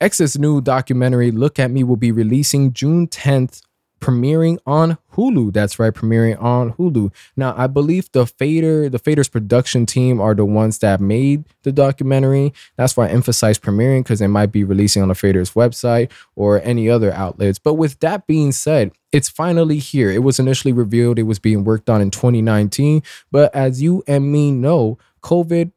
[0.00, 3.62] X's new documentary, Look at Me, will be releasing June 10th
[4.00, 5.52] premiering on Hulu.
[5.52, 7.12] That's right, premiering on Hulu.
[7.36, 11.72] Now, I believe the Fader, the Fader's production team are the ones that made the
[11.72, 12.52] documentary.
[12.76, 16.62] That's why I emphasize premiering because they might be releasing on the Fader's website or
[16.62, 17.58] any other outlets.
[17.58, 20.10] But with that being said, it's finally here.
[20.10, 23.02] It was initially revealed it was being worked on in 2019,
[23.32, 25.72] but as you and me know, COVID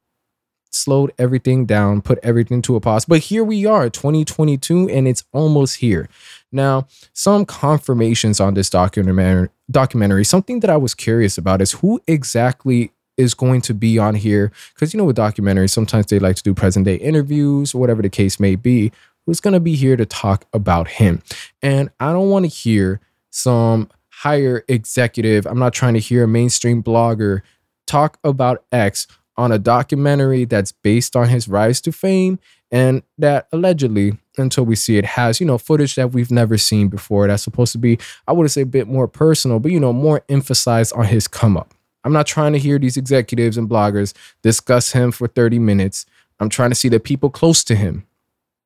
[0.71, 3.05] slowed everything down, put everything to a pause.
[3.05, 6.09] But here we are, 2022, and it's almost here.
[6.51, 12.01] Now, some confirmations on this documentary, documentary, something that I was curious about is who
[12.07, 14.51] exactly is going to be on here.
[14.73, 18.09] Because you know, with documentaries, sometimes they like to do present day interviews whatever the
[18.09, 18.91] case may be.
[19.25, 21.21] Who's going to be here to talk about him?
[21.61, 26.27] And I don't want to hear some higher executive, I'm not trying to hear a
[26.27, 27.41] mainstream blogger
[27.87, 29.07] talk about X
[29.37, 32.39] on a documentary that's based on his rise to fame
[32.71, 36.87] and that allegedly until we see it has you know footage that we've never seen
[36.87, 39.93] before that's supposed to be i would say a bit more personal but you know
[39.93, 41.73] more emphasized on his come up
[42.03, 46.05] i'm not trying to hear these executives and bloggers discuss him for 30 minutes
[46.39, 48.05] i'm trying to see the people close to him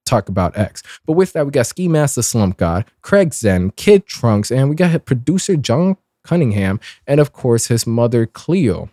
[0.05, 0.83] talk about X.
[1.05, 4.69] But with that, we got Ski Mask the Slump God, Craig Xen, Kid Trunks, and
[4.69, 8.89] we got producer John Cunningham, and of course his mother Cleo.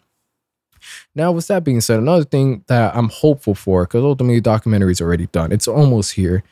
[1.14, 4.92] Now, with that being said, another thing that I'm hopeful for, because ultimately the documentary
[4.92, 6.42] is already done, it's almost here,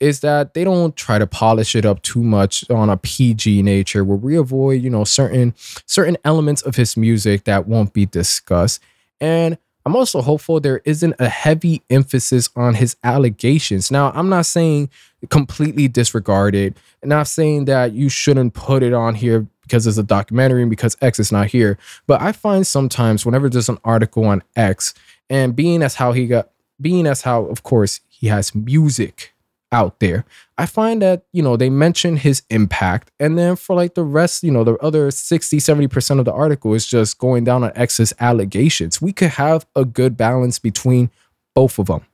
[0.00, 4.04] is that they don't try to polish it up too much on a PG nature,
[4.04, 5.54] where we avoid, you know, certain
[5.86, 8.80] certain elements of his music that won't be discussed.
[9.20, 13.90] And I'm also hopeful there isn't a heavy emphasis on his allegations.
[13.90, 14.90] Now, I'm not saying
[15.30, 19.98] completely disregard it, and not saying that you shouldn't put it on here because it's
[19.98, 21.78] a documentary and because X is not here.
[22.06, 24.94] But I find sometimes whenever there's an article on X,
[25.30, 29.34] and being as how he got, being as how, of course, he has music
[29.70, 30.24] out there,
[30.56, 33.10] I find that, you know, they mention his impact.
[33.20, 36.72] And then for like the rest, you know, the other 60, 70% of the article
[36.72, 39.02] is just going down on X's allegations.
[39.02, 41.10] We could have a good balance between
[41.54, 42.06] both of them.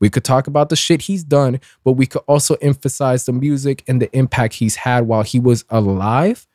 [0.00, 3.84] We could talk about the shit he's done, but we could also emphasize the music
[3.86, 6.46] and the impact he's had while he was alive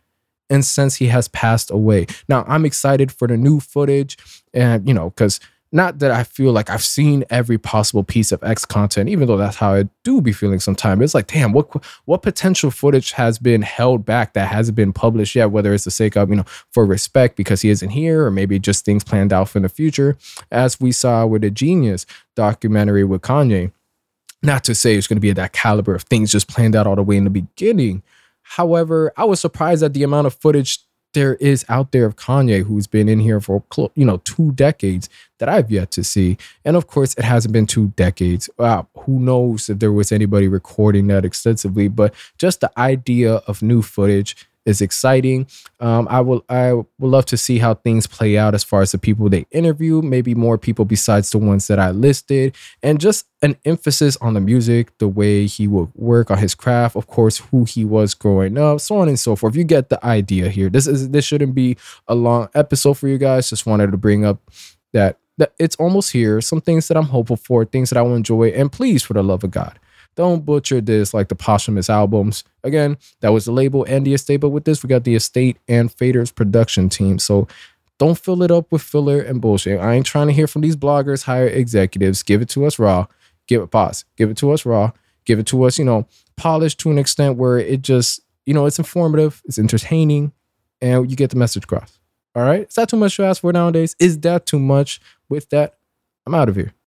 [0.50, 2.07] and since he has passed away.
[2.28, 4.17] Now, I'm excited for the new footage
[4.53, 5.39] and, you know, because
[5.72, 9.35] not that I feel like I've seen every possible piece of X content, even though
[9.35, 11.01] that's how I do be feeling sometimes.
[11.01, 15.35] It's like, damn, what what potential footage has been held back that hasn't been published
[15.35, 15.51] yet?
[15.51, 18.57] Whether it's the sake of you know for respect because he isn't here, or maybe
[18.57, 20.17] just things planned out for the future,
[20.50, 23.73] as we saw with the jeen-yuhs documentary with Kanye.
[24.41, 26.88] Not to say it's going to be at that caliber of things just planned out
[26.88, 28.01] all the way in the beginning,
[28.45, 30.79] However, I was surprised at the amount of footage
[31.13, 33.63] there is out there of Kanye who's been in here for
[33.95, 36.38] you know two decades that I've yet to see.
[36.63, 38.50] And of course, it hasn't been two decades.
[38.59, 41.88] Wow, who knows if there was anybody recording that extensively?
[41.88, 44.35] But just the idea of new footage
[44.66, 45.48] is exciting.
[45.80, 48.92] Um, I will I would love to see how things play out as far as
[48.92, 53.25] the people they interview, maybe more people besides the ones that I listed, and just
[53.42, 57.38] an emphasis on the music, the way he would work on his craft, of course,
[57.38, 59.56] who he was growing up, so on and so forth.
[59.56, 60.70] You get the idea here.
[60.70, 61.78] This is this shouldn't be
[62.08, 63.50] a long episode for you guys.
[63.50, 64.40] Just wanted to bring up
[64.94, 66.42] that that it's almost here.
[66.42, 69.24] Some things that I'm hopeful for, things that I will enjoy, and please, for the
[69.24, 69.78] love of God,
[70.16, 72.44] don't butcher this like the posthumous albums.
[72.64, 75.58] Again, that was the label and the estate, but with this, we got the estate
[75.68, 77.20] and Fader's production team.
[77.20, 77.48] So
[77.98, 79.80] don't fill it up with filler and bullshit.
[79.80, 82.24] I ain't trying to hear from these bloggers, higher executives.
[82.24, 83.08] Give it to us raw.
[83.48, 84.06] Give it pause.
[84.18, 84.92] Give it to us raw.
[85.25, 88.66] Give it to us, you know, polished to an extent where it just, you know,
[88.66, 90.34] it's informative, it's entertaining,
[90.81, 92.00] and you get the message across.
[92.36, 92.68] All right.
[92.68, 93.96] Is that too much to ask for nowadays?
[93.98, 95.00] Is that too much?
[95.30, 95.78] With that,
[96.28, 96.75] I'm out of here.